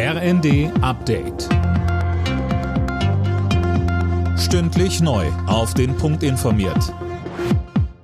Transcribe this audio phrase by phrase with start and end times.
[0.00, 1.48] RND Update.
[4.38, 5.26] Stündlich neu.
[5.48, 6.94] Auf den Punkt informiert.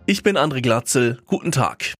[0.04, 1.20] Ich bin André Glatzel.
[1.26, 1.94] Guten Tag.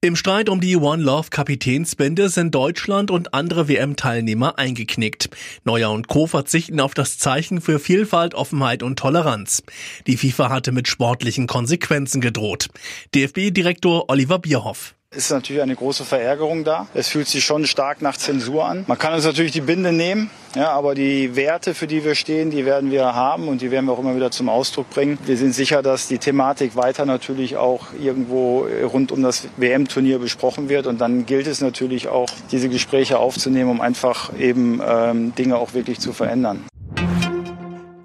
[0.00, 5.30] Im Streit um die One Love Kapitänsbände sind Deutschland und andere WM-Teilnehmer eingeknickt.
[5.62, 6.26] Neuer und Co.
[6.26, 9.62] verzichten auf das Zeichen für Vielfalt, Offenheit und Toleranz.
[10.08, 12.66] Die FIFA hatte mit sportlichen Konsequenzen gedroht.
[13.14, 16.86] DFB-Direktor Oliver Bierhoff ist natürlich eine große Verärgerung da.
[16.94, 18.84] Es fühlt sich schon stark nach Zensur an.
[18.86, 22.50] Man kann uns natürlich die Binde nehmen, ja, aber die Werte, für die wir stehen,
[22.50, 25.18] die werden wir haben und die werden wir auch immer wieder zum Ausdruck bringen.
[25.24, 30.68] Wir sind sicher, dass die Thematik weiter natürlich auch irgendwo rund um das WM-Turnier besprochen
[30.68, 35.56] wird und dann gilt es natürlich auch, diese Gespräche aufzunehmen, um einfach eben ähm, Dinge
[35.56, 36.64] auch wirklich zu verändern.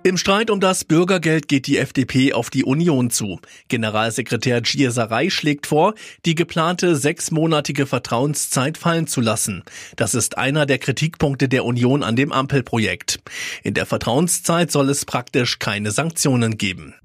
[0.01, 3.41] Im Streit um das Bürgergeld geht die FDP auf die Union zu.
[3.67, 5.93] Generalsekretär Gierserei schlägt vor,
[6.25, 9.63] die geplante sechsmonatige Vertrauenszeit fallen zu lassen.
[9.97, 13.19] Das ist einer der Kritikpunkte der Union an dem Ampelprojekt.
[13.61, 16.95] In der Vertrauenszeit soll es praktisch keine Sanktionen geben.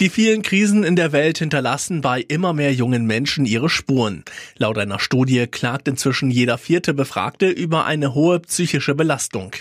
[0.00, 4.22] Die vielen Krisen in der Welt hinterlassen bei immer mehr jungen Menschen ihre Spuren.
[4.56, 9.56] Laut einer Studie klagt inzwischen jeder vierte Befragte über eine hohe psychische Belastung.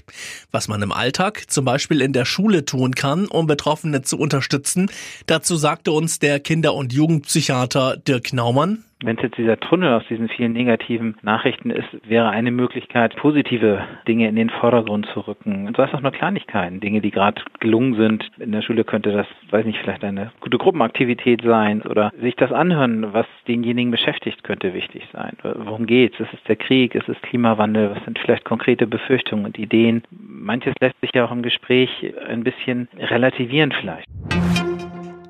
[0.51, 4.91] Was man im Alltag, zum Beispiel in der Schule tun kann, um Betroffene zu unterstützen,
[5.25, 8.83] dazu sagte uns der Kinder- und Jugendpsychiater Dirk Naumann.
[9.03, 13.83] Wenn es jetzt dieser Tunnel aus diesen vielen negativen Nachrichten ist, wäre eine Möglichkeit, positive
[14.07, 15.67] Dinge in den Vordergrund zu rücken.
[15.67, 18.27] Und sei es auch nur Kleinigkeiten, Dinge, die gerade gelungen sind.
[18.39, 22.51] In der Schule könnte das, weiß nicht, vielleicht eine gute Gruppenaktivität sein oder sich das
[22.51, 25.37] anhören, was denjenigen beschäftigt, könnte wichtig sein.
[25.43, 26.19] Worum geht's?
[26.19, 26.95] Ist es der Krieg?
[26.95, 27.91] Ist es Klimawandel?
[27.91, 30.01] Was sind vielleicht konkrete Befürchtungen und Ideen?
[30.09, 34.07] Manches lässt sich ja auch im Gespräch ein bisschen relativieren vielleicht.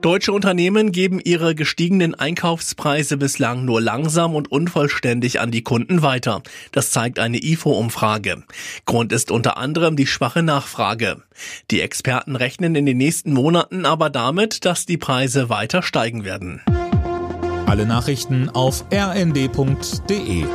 [0.02, 6.44] Deutsche Unternehmen geben ihre gestiegenen Einkaufspreise bislang nur langsam und unvollständig an die Kunden weiter.
[6.72, 8.44] Das zeigt eine IFO-Umfrage.
[8.86, 11.24] Grund ist unter anderem die schwache Nachfrage.
[11.72, 16.62] Die Experten rechnen in den nächsten Monaten aber damit, dass die Preise weiter steigen werden.
[17.66, 20.46] Alle Nachrichten auf rnd.de